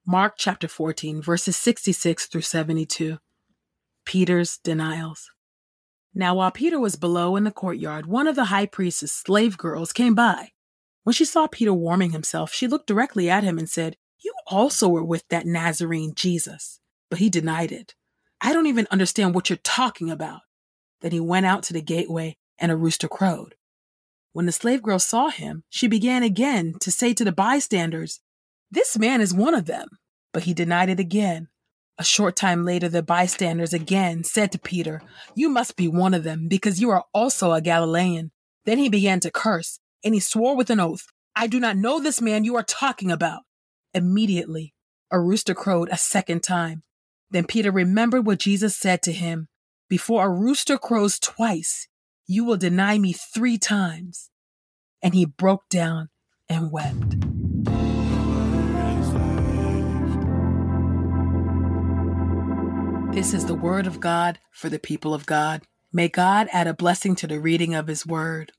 Mark 0.06 0.34
chapter 0.38 0.68
14, 0.68 1.20
verses 1.20 1.56
66 1.56 2.26
through 2.26 2.42
72. 2.42 3.18
Peter's 4.04 4.58
denials. 4.58 5.30
Now, 6.14 6.34
while 6.34 6.50
Peter 6.50 6.80
was 6.80 6.96
below 6.96 7.36
in 7.36 7.44
the 7.44 7.50
courtyard, 7.50 8.06
one 8.06 8.26
of 8.26 8.34
the 8.34 8.46
high 8.46 8.66
priest's 8.66 9.12
slave 9.12 9.58
girls 9.58 9.92
came 9.92 10.14
by. 10.14 10.52
When 11.04 11.12
she 11.12 11.24
saw 11.24 11.46
Peter 11.46 11.72
warming 11.72 12.12
himself, 12.12 12.52
she 12.52 12.66
looked 12.66 12.86
directly 12.86 13.28
at 13.30 13.44
him 13.44 13.58
and 13.58 13.68
said, 13.68 13.96
You 14.18 14.32
also 14.46 14.88
were 14.88 15.04
with 15.04 15.28
that 15.28 15.46
Nazarene 15.46 16.14
Jesus. 16.14 16.80
But 17.10 17.18
he 17.18 17.30
denied 17.30 17.72
it. 17.72 17.94
I 18.40 18.52
don't 18.52 18.66
even 18.66 18.86
understand 18.90 19.34
what 19.34 19.50
you're 19.50 19.58
talking 19.58 20.10
about. 20.10 20.40
Then 21.00 21.12
he 21.12 21.20
went 21.20 21.46
out 21.46 21.62
to 21.64 21.72
the 21.72 21.82
gateway, 21.82 22.36
and 22.58 22.72
a 22.72 22.76
rooster 22.76 23.08
crowed. 23.08 23.54
When 24.32 24.46
the 24.46 24.52
slave 24.52 24.82
girl 24.82 24.98
saw 24.98 25.28
him, 25.28 25.64
she 25.68 25.88
began 25.88 26.22
again 26.22 26.74
to 26.80 26.90
say 26.90 27.14
to 27.14 27.24
the 27.24 27.32
bystanders, 27.32 28.20
This 28.70 28.98
man 28.98 29.20
is 29.20 29.34
one 29.34 29.54
of 29.54 29.66
them. 29.66 29.88
But 30.32 30.44
he 30.44 30.54
denied 30.54 30.90
it 30.90 31.00
again. 31.00 31.48
A 31.98 32.04
short 32.04 32.36
time 32.36 32.64
later, 32.64 32.88
the 32.88 33.02
bystanders 33.02 33.72
again 33.72 34.22
said 34.22 34.52
to 34.52 34.58
Peter, 34.58 35.02
You 35.34 35.48
must 35.48 35.76
be 35.76 35.88
one 35.88 36.14
of 36.14 36.22
them, 36.22 36.46
because 36.48 36.80
you 36.80 36.90
are 36.90 37.04
also 37.12 37.52
a 37.52 37.60
Galilean. 37.60 38.30
Then 38.64 38.78
he 38.78 38.88
began 38.88 39.20
to 39.20 39.30
curse, 39.30 39.80
and 40.04 40.14
he 40.14 40.20
swore 40.20 40.56
with 40.56 40.70
an 40.70 40.78
oath, 40.78 41.06
I 41.34 41.46
do 41.46 41.58
not 41.60 41.76
know 41.76 42.00
this 42.00 42.20
man 42.20 42.44
you 42.44 42.56
are 42.56 42.62
talking 42.62 43.10
about. 43.10 43.42
Immediately, 43.94 44.74
a 45.10 45.20
rooster 45.20 45.54
crowed 45.54 45.88
a 45.90 45.96
second 45.96 46.42
time. 46.42 46.82
Then 47.30 47.44
Peter 47.44 47.70
remembered 47.70 48.26
what 48.26 48.40
Jesus 48.40 48.76
said 48.76 49.02
to 49.02 49.12
him 49.12 49.48
before 49.88 50.24
a 50.24 50.30
rooster 50.30 50.78
crows 50.78 51.18
twice, 51.18 51.88
you 52.26 52.44
will 52.44 52.56
deny 52.56 52.98
me 52.98 53.12
three 53.12 53.58
times. 53.58 54.30
And 55.02 55.14
he 55.14 55.24
broke 55.24 55.68
down 55.68 56.10
and 56.48 56.70
wept. 56.72 57.20
This 63.14 63.34
is 63.34 63.46
the 63.46 63.54
word 63.54 63.86
of 63.86 63.98
God 63.98 64.38
for 64.52 64.68
the 64.68 64.78
people 64.78 65.14
of 65.14 65.26
God. 65.26 65.62
May 65.92 66.08
God 66.08 66.48
add 66.52 66.66
a 66.66 66.74
blessing 66.74 67.16
to 67.16 67.26
the 67.26 67.40
reading 67.40 67.74
of 67.74 67.86
his 67.86 68.06
word. 68.06 68.52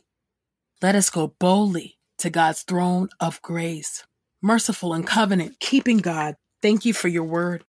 Let 0.82 0.96
us 0.96 1.10
go 1.10 1.36
boldly 1.40 1.98
to 2.18 2.30
God's 2.30 2.64
throne 2.64 3.10
of 3.20 3.42
grace. 3.42 4.04
Merciful 4.42 4.94
and 4.94 5.06
covenant 5.06 5.60
keeping 5.60 5.98
God, 5.98 6.36
thank 6.62 6.86
you 6.86 6.94
for 6.94 7.08
your 7.08 7.24
word. 7.24 7.64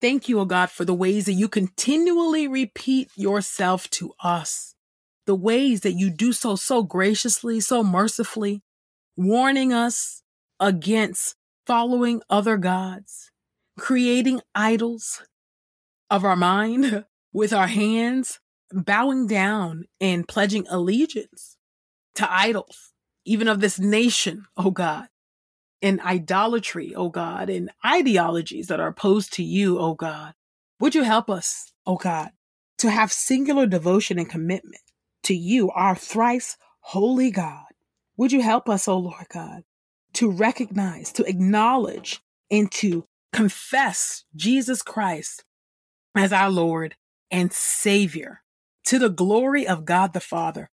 Thank 0.00 0.28
you, 0.28 0.38
O 0.38 0.42
oh 0.42 0.44
God, 0.44 0.70
for 0.70 0.84
the 0.84 0.94
ways 0.94 1.26
that 1.26 1.32
you 1.32 1.48
continually 1.48 2.46
repeat 2.46 3.10
yourself 3.16 3.90
to 3.90 4.12
us. 4.22 4.74
The 5.26 5.34
ways 5.34 5.80
that 5.80 5.92
you 5.92 6.08
do 6.10 6.32
so, 6.32 6.56
so 6.56 6.82
graciously, 6.82 7.60
so 7.60 7.82
mercifully, 7.82 8.62
warning 9.16 9.72
us 9.72 10.22
against 10.60 11.34
following 11.66 12.22
other 12.30 12.56
gods, 12.56 13.30
creating 13.76 14.40
idols 14.54 15.22
of 16.10 16.24
our 16.24 16.36
mind 16.36 17.04
with 17.32 17.52
our 17.52 17.66
hands, 17.66 18.38
bowing 18.72 19.26
down 19.26 19.84
and 20.00 20.28
pledging 20.28 20.66
allegiance 20.68 21.56
to 22.14 22.32
idols, 22.32 22.92
even 23.24 23.48
of 23.48 23.60
this 23.60 23.78
nation, 23.78 24.46
oh 24.56 24.70
God 24.70 25.08
in 25.80 26.00
idolatry, 26.00 26.94
O 26.94 27.08
God, 27.08 27.50
and 27.50 27.70
ideologies 27.84 28.66
that 28.66 28.80
are 28.80 28.88
opposed 28.88 29.32
to 29.34 29.42
you, 29.42 29.78
O 29.78 29.94
God. 29.94 30.34
Would 30.80 30.94
you 30.94 31.02
help 31.02 31.30
us, 31.30 31.72
O 31.86 31.96
God, 31.96 32.30
to 32.78 32.90
have 32.90 33.12
singular 33.12 33.66
devotion 33.66 34.18
and 34.18 34.28
commitment 34.28 34.82
to 35.24 35.34
you, 35.34 35.70
our 35.70 35.94
thrice 35.94 36.56
holy 36.80 37.30
God? 37.30 37.64
Would 38.16 38.32
you 38.32 38.42
help 38.42 38.68
us, 38.68 38.88
O 38.88 38.98
Lord 38.98 39.26
God, 39.32 39.62
to 40.14 40.30
recognize, 40.30 41.12
to 41.12 41.24
acknowledge, 41.24 42.20
and 42.50 42.70
to 42.72 43.06
confess 43.32 44.24
Jesus 44.34 44.82
Christ 44.82 45.44
as 46.16 46.32
our 46.32 46.50
Lord 46.50 46.96
and 47.30 47.52
Savior 47.52 48.42
to 48.86 48.98
the 48.98 49.10
glory 49.10 49.66
of 49.66 49.84
God 49.84 50.14
the 50.14 50.20
Father? 50.20 50.70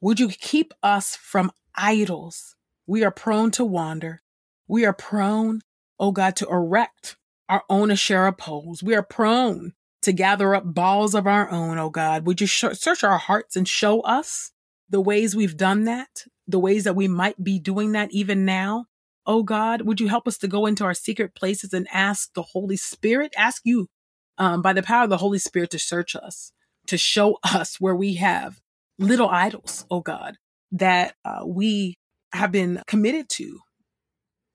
Would 0.00 0.20
you 0.20 0.28
keep 0.28 0.74
us 0.82 1.16
from 1.16 1.50
idols? 1.74 2.56
We 2.86 3.02
are 3.02 3.10
prone 3.10 3.50
to 3.52 3.64
wander. 3.64 4.22
We 4.66 4.84
are 4.84 4.92
prone, 4.92 5.60
oh 5.98 6.12
God, 6.12 6.36
to 6.36 6.48
erect 6.48 7.16
our 7.48 7.62
own 7.68 7.90
Asherah 7.90 8.32
poles. 8.32 8.82
We 8.82 8.94
are 8.94 9.02
prone 9.02 9.72
to 10.02 10.12
gather 10.12 10.54
up 10.54 10.74
Baals 10.74 11.14
of 11.14 11.26
our 11.26 11.50
own, 11.50 11.78
oh 11.78 11.90
God. 11.90 12.26
Would 12.26 12.40
you 12.40 12.46
sh- 12.46 12.64
search 12.72 13.04
our 13.04 13.18
hearts 13.18 13.56
and 13.56 13.68
show 13.68 14.00
us 14.02 14.52
the 14.88 15.00
ways 15.00 15.34
we've 15.34 15.56
done 15.56 15.84
that, 15.84 16.24
the 16.46 16.58
ways 16.58 16.84
that 16.84 16.96
we 16.96 17.08
might 17.08 17.42
be 17.42 17.58
doing 17.58 17.92
that 17.92 18.12
even 18.12 18.44
now? 18.44 18.86
Oh 19.26 19.42
God, 19.42 19.82
would 19.82 20.00
you 20.00 20.08
help 20.08 20.28
us 20.28 20.38
to 20.38 20.48
go 20.48 20.66
into 20.66 20.84
our 20.84 20.94
secret 20.94 21.34
places 21.34 21.72
and 21.72 21.88
ask 21.92 22.32
the 22.34 22.42
Holy 22.42 22.76
Spirit, 22.76 23.32
ask 23.36 23.62
you 23.64 23.88
um, 24.36 24.62
by 24.62 24.72
the 24.72 24.82
power 24.82 25.04
of 25.04 25.10
the 25.10 25.16
Holy 25.18 25.38
Spirit 25.38 25.70
to 25.70 25.78
search 25.78 26.14
us, 26.14 26.52
to 26.86 26.98
show 26.98 27.38
us 27.44 27.80
where 27.80 27.94
we 27.94 28.14
have 28.14 28.60
little 28.98 29.28
idols, 29.28 29.86
oh 29.90 30.00
God, 30.00 30.36
that 30.72 31.14
uh, 31.24 31.42
we 31.46 31.98
have 32.32 32.52
been 32.52 32.82
committed 32.86 33.28
to 33.30 33.60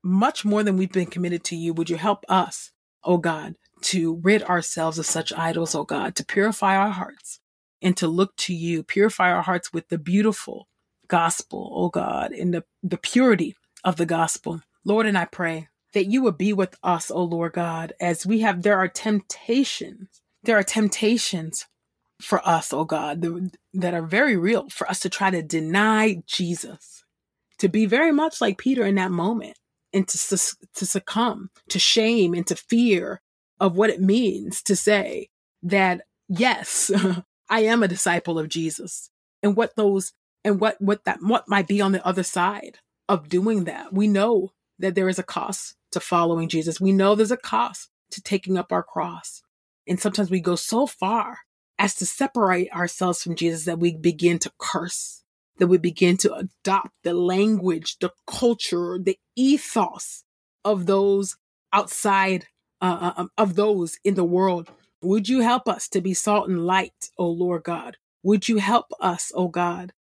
much 0.03 0.45
more 0.45 0.63
than 0.63 0.77
we've 0.77 0.91
been 0.91 1.05
committed 1.05 1.43
to 1.45 1.55
you. 1.55 1.73
Would 1.73 1.89
you 1.89 1.97
help 1.97 2.25
us, 2.29 2.71
oh 3.03 3.17
God, 3.17 3.55
to 3.81 4.19
rid 4.23 4.43
ourselves 4.43 4.99
of 4.99 5.05
such 5.05 5.33
idols, 5.33 5.75
oh 5.75 5.83
God, 5.83 6.15
to 6.15 6.25
purify 6.25 6.75
our 6.75 6.91
hearts 6.91 7.39
and 7.81 7.95
to 7.97 8.07
look 8.07 8.35
to 8.37 8.53
you, 8.53 8.83
purify 8.83 9.31
our 9.31 9.41
hearts 9.41 9.71
with 9.73 9.89
the 9.89 9.97
beautiful 9.97 10.67
gospel, 11.07 11.71
oh 11.75 11.89
God, 11.89 12.31
in 12.31 12.51
the, 12.51 12.63
the 12.83 12.97
purity 12.97 13.55
of 13.83 13.95
the 13.97 14.05
gospel. 14.05 14.61
Lord, 14.85 15.05
and 15.05 15.17
I 15.17 15.25
pray 15.25 15.69
that 15.93 16.05
you 16.05 16.21
would 16.23 16.37
be 16.37 16.53
with 16.53 16.75
us, 16.83 17.09
oh 17.09 17.23
Lord 17.23 17.53
God, 17.53 17.93
as 17.99 18.25
we 18.25 18.41
have, 18.41 18.61
there 18.61 18.77
are 18.77 18.87
temptations. 18.87 20.21
There 20.43 20.57
are 20.57 20.63
temptations 20.63 21.65
for 22.21 22.45
us, 22.47 22.71
oh 22.73 22.85
God, 22.85 23.25
that 23.73 23.93
are 23.93 24.05
very 24.05 24.37
real 24.37 24.69
for 24.69 24.89
us 24.89 24.99
to 25.01 25.09
try 25.09 25.31
to 25.31 25.41
deny 25.41 26.21
Jesus, 26.25 27.03
to 27.57 27.67
be 27.67 27.85
very 27.85 28.11
much 28.11 28.41
like 28.41 28.57
Peter 28.57 28.85
in 28.85 28.95
that 28.95 29.11
moment 29.11 29.57
and 29.93 30.07
to, 30.07 30.17
to 30.75 30.85
succumb 30.85 31.49
to 31.69 31.79
shame 31.79 32.33
and 32.33 32.45
to 32.47 32.55
fear 32.55 33.21
of 33.59 33.75
what 33.75 33.89
it 33.89 34.01
means 34.01 34.61
to 34.63 34.75
say 34.75 35.29
that, 35.63 36.01
yes, 36.27 36.91
I 37.49 37.61
am 37.61 37.83
a 37.83 37.87
disciple 37.87 38.39
of 38.39 38.49
Jesus 38.49 39.09
and 39.41 39.55
what 39.55 39.75
those 39.75 40.13
and 40.43 40.59
what, 40.61 40.79
what 40.79 41.03
that, 41.05 41.19
what 41.21 41.49
might 41.49 41.67
be 41.67 41.81
on 41.81 41.91
the 41.91 42.05
other 42.05 42.23
side 42.23 42.77
of 43.09 43.27
doing 43.27 43.65
that. 43.65 43.91
We 43.91 44.07
know 44.07 44.53
that 44.77 44.95
there 44.95 45.09
is 45.09 45.19
a 45.19 45.23
cost 45.23 45.75
to 45.91 45.99
following 45.99 46.47
Jesus. 46.47 46.79
We 46.79 46.91
know 46.91 47.15
there's 47.15 47.31
a 47.31 47.37
cost 47.37 47.89
to 48.11 48.21
taking 48.21 48.57
up 48.57 48.71
our 48.71 48.83
cross. 48.83 49.41
And 49.87 49.99
sometimes 49.99 50.29
we 50.29 50.39
go 50.39 50.55
so 50.55 50.87
far 50.87 51.39
as 51.77 51.95
to 51.95 52.05
separate 52.05 52.71
ourselves 52.71 53.23
from 53.23 53.35
Jesus 53.35 53.65
that 53.65 53.79
we 53.79 53.95
begin 53.95 54.39
to 54.39 54.51
curse, 54.59 55.23
that 55.59 55.67
we 55.67 55.77
begin 55.77 56.17
to 56.17 56.33
adopt 56.33 56.91
the 57.03 57.13
language, 57.13 57.97
the 57.99 58.11
culture, 58.27 58.99
the 59.01 59.17
ethos 59.35 60.23
of 60.65 60.85
those 60.85 61.37
outside, 61.71 62.47
uh, 62.81 63.13
uh 63.17 63.21
um, 63.21 63.29
of 63.37 63.55
those 63.55 63.99
in 64.03 64.15
the 64.15 64.23
world. 64.23 64.69
Would 65.01 65.29
you 65.29 65.41
help 65.41 65.67
us 65.67 65.87
to 65.89 66.01
be 66.01 66.13
salt 66.13 66.49
and 66.49 66.65
light, 66.65 67.09
O 67.17 67.29
Lord 67.29 67.63
God? 67.63 67.97
Would 68.23 68.49
you 68.49 68.57
help 68.57 68.87
us, 68.99 69.31
O 69.33 69.47
God, 69.47 69.93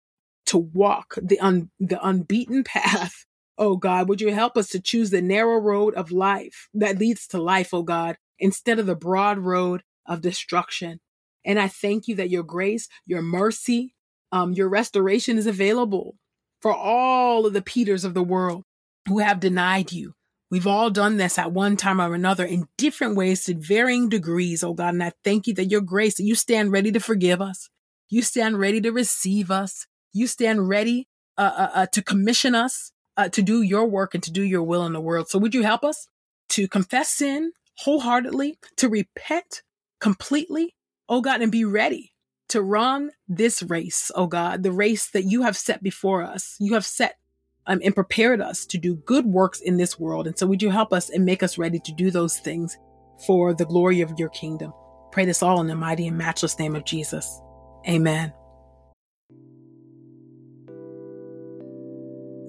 to 0.48 0.58
walk 0.58 1.16
the 1.22 1.40
un, 1.40 1.70
the 1.80 2.04
unbeaten 2.06 2.64
path. 2.66 3.26
O 3.60 3.76
God, 3.76 4.08
would 4.08 4.22
you 4.22 4.34
help 4.34 4.56
us 4.56 4.70
to 4.70 4.80
choose 4.80 5.10
the 5.10 5.22
narrow 5.22 5.58
road 5.58 5.94
of 5.96 6.12
life 6.12 6.70
that 6.74 7.00
leads 7.00 7.28
to 7.28 7.42
life, 7.42 7.74
O 7.74 7.84
God, 7.84 8.18
instead 8.40 8.80
of 8.80 8.86
the 8.86 8.96
broad 8.96 9.40
road 9.40 9.84
of 10.06 10.22
destruction. 10.22 11.00
And 11.44 11.60
I 11.60 11.68
thank 11.68 12.08
you 12.08 12.16
that 12.16 12.30
your 12.30 12.44
grace, 12.44 12.88
your 13.06 13.22
mercy, 13.22 13.96
um, 14.32 14.54
your 14.54 14.70
restoration 14.70 15.38
is 15.38 15.48
available 15.48 16.16
for 16.62 16.74
all 16.74 17.46
of 17.46 17.54
the 17.54 17.62
Peters 17.62 18.04
of 18.04 18.14
the 18.14 18.24
world 18.24 18.64
who 19.08 19.20
have 19.20 19.40
denied 19.40 19.92
you. 19.92 20.14
We've 20.50 20.68
all 20.68 20.90
done 20.90 21.18
this 21.18 21.38
at 21.38 21.52
one 21.52 21.76
time 21.76 22.00
or 22.00 22.14
another 22.14 22.46
in 22.46 22.68
different 22.78 23.16
ways 23.16 23.44
to 23.46 23.56
varying 23.56 24.10
degrees, 24.10 24.64
oh 24.64 24.74
God. 24.74 24.94
And 24.94 25.04
I 25.04 25.12
thank 25.24 25.48
you 25.48 25.54
that 25.56 25.72
your 25.72 25.82
grace, 25.82 26.16
that 26.16 26.24
you 26.24 26.36
stand 26.36 26.72
ready 26.72 26.92
to 26.92 27.00
forgive 27.00 27.42
us. 27.42 27.70
You 28.10 28.22
stand 28.22 28.58
ready 28.58 28.80
to 28.82 28.92
receive 28.92 29.52
us 29.52 29.86
you 30.18 30.28
stand 30.28 30.68
ready 30.68 31.08
uh, 31.38 31.54
uh, 31.56 31.70
uh, 31.74 31.86
to 31.88 32.02
commission 32.02 32.56
us 32.56 32.92
uh, 33.18 33.30
to 33.30 33.42
do 33.42 33.62
your 33.62 33.86
work 33.88 34.16
and 34.16 34.24
to 34.24 34.32
do 34.32 34.42
your 34.42 34.64
will 34.64 34.86
in 34.86 34.94
the 34.94 35.02
world. 35.02 35.30
So 35.30 35.40
would 35.40 35.54
you 35.54 35.64
help 35.64 35.84
us 35.84 36.08
to 36.50 36.68
confess 36.68 37.10
sin 37.10 37.52
wholeheartedly, 37.80 38.58
to 38.78 38.90
repent 38.90 39.62
completely, 40.02 40.76
oh 41.08 41.22
God, 41.22 41.42
and 41.42 41.52
be 41.52 41.64
ready 41.66 42.14
to 42.50 42.62
run 42.62 43.12
this 43.28 43.62
race, 43.64 44.12
oh 44.16 44.28
God, 44.28 44.64
the 44.64 44.72
race 44.72 45.08
that 45.10 45.24
you 45.24 45.44
have 45.44 45.58
set 45.58 45.84
before 45.84 46.24
us. 46.24 46.56
You 46.60 46.74
have 46.74 46.86
set 46.86 47.18
um, 47.66 47.82
and 47.84 47.94
prepared 47.94 48.42
us 48.42 48.66
to 48.68 48.78
do 48.78 48.96
good 48.96 49.26
works 49.26 49.60
in 49.60 49.78
this 49.78 50.00
world. 50.00 50.28
And 50.28 50.38
so 50.38 50.48
would 50.48 50.62
you 50.62 50.70
help 50.70 50.94
us 50.94 51.10
and 51.10 51.26
make 51.26 51.44
us 51.44 51.58
ready 51.58 51.80
to 51.80 51.92
do 51.94 52.12
those 52.12 52.38
things 52.40 52.78
for 53.26 53.54
the 53.54 53.66
glory 53.66 54.02
of 54.02 54.14
your 54.18 54.30
kingdom? 54.30 54.74
Pray 55.12 55.26
this 55.26 55.44
all 55.44 55.60
in 55.62 55.68
the 55.68 55.76
mighty 55.76 56.08
and 56.08 56.18
matchless 56.18 56.58
name 56.58 56.76
of 56.76 56.86
Jesus. 56.86 57.42
Amen. 57.88 58.34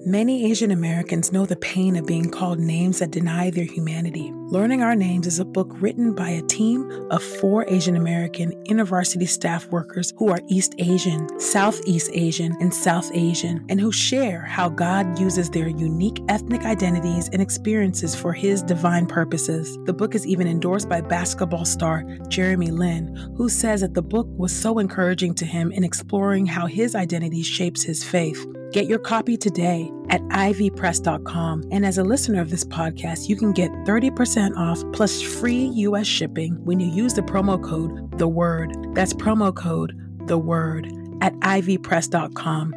Many 0.05 0.49
Asian 0.49 0.71
Americans 0.71 1.33
know 1.33 1.45
the 1.45 1.57
pain 1.57 1.97
of 1.97 2.05
being 2.05 2.31
called 2.31 2.57
names 2.57 2.99
that 2.99 3.11
deny 3.11 3.49
their 3.49 3.65
humanity. 3.65 4.31
Learning 4.47 4.81
Our 4.81 4.95
Names 4.95 5.27
is 5.27 5.39
a 5.39 5.45
book 5.45 5.69
written 5.81 6.15
by 6.15 6.29
a 6.29 6.41
team 6.43 6.89
of 7.11 7.21
four 7.21 7.65
Asian 7.67 7.97
American 7.97 8.53
InterVarsity 8.63 9.27
staff 9.27 9.67
workers 9.67 10.13
who 10.15 10.29
are 10.29 10.39
East 10.47 10.73
Asian, 10.77 11.27
Southeast 11.37 12.09
Asian, 12.13 12.55
and 12.61 12.73
South 12.73 13.11
Asian, 13.13 13.65
and 13.67 13.81
who 13.81 13.91
share 13.91 14.39
how 14.39 14.69
God 14.69 15.19
uses 15.19 15.49
their 15.49 15.67
unique 15.67 16.23
ethnic 16.29 16.63
identities 16.63 17.27
and 17.33 17.41
experiences 17.41 18.15
for 18.15 18.31
His 18.31 18.63
divine 18.63 19.05
purposes. 19.05 19.77
The 19.83 19.93
book 19.93 20.15
is 20.15 20.25
even 20.25 20.47
endorsed 20.47 20.87
by 20.87 21.01
basketball 21.01 21.65
star 21.65 22.03
Jeremy 22.29 22.71
Lin, 22.71 23.33
who 23.35 23.49
says 23.49 23.81
that 23.81 23.95
the 23.95 24.01
book 24.01 24.27
was 24.29 24.55
so 24.55 24.79
encouraging 24.79 25.35
to 25.35 25.45
him 25.45 25.73
in 25.73 25.83
exploring 25.83 26.45
how 26.45 26.67
his 26.67 26.95
identity 26.95 27.43
shapes 27.43 27.83
his 27.83 28.01
faith. 28.01 28.47
Get 28.71 28.85
your 28.85 28.99
copy 28.99 29.35
today 29.35 29.91
at 30.09 30.21
ivpress.com. 30.21 31.63
And 31.71 31.85
as 31.85 31.97
a 31.97 32.03
listener 32.03 32.39
of 32.39 32.51
this 32.51 32.63
podcast, 32.63 33.27
you 33.27 33.35
can 33.35 33.51
get 33.51 33.71
30% 33.85 34.55
off 34.57 34.83
plus 34.93 35.21
free 35.21 35.65
US 35.65 36.05
shipping 36.05 36.63
when 36.65 36.79
you 36.79 36.87
use 36.87 37.13
the 37.15 37.21
promo 37.21 37.61
code 37.63 38.17
The 38.19 38.27
Word. 38.27 38.75
That's 38.93 39.13
promo 39.13 39.55
code 39.55 39.97
The 40.27 40.37
Word 40.37 40.85
at 41.21 41.33
ivpress.com. 41.39 42.75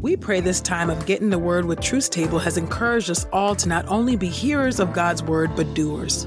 We 0.00 0.16
pray 0.16 0.40
this 0.40 0.60
time 0.60 0.90
of 0.90 1.04
getting 1.06 1.28
the 1.28 1.38
word 1.38 1.66
with 1.66 1.80
Truth's 1.80 2.08
Table 2.08 2.38
has 2.38 2.56
encouraged 2.56 3.10
us 3.10 3.26
all 3.32 3.54
to 3.56 3.68
not 3.68 3.86
only 3.86 4.16
be 4.16 4.28
hearers 4.28 4.80
of 4.80 4.94
God's 4.94 5.22
word, 5.22 5.54
but 5.54 5.74
doers. 5.74 6.26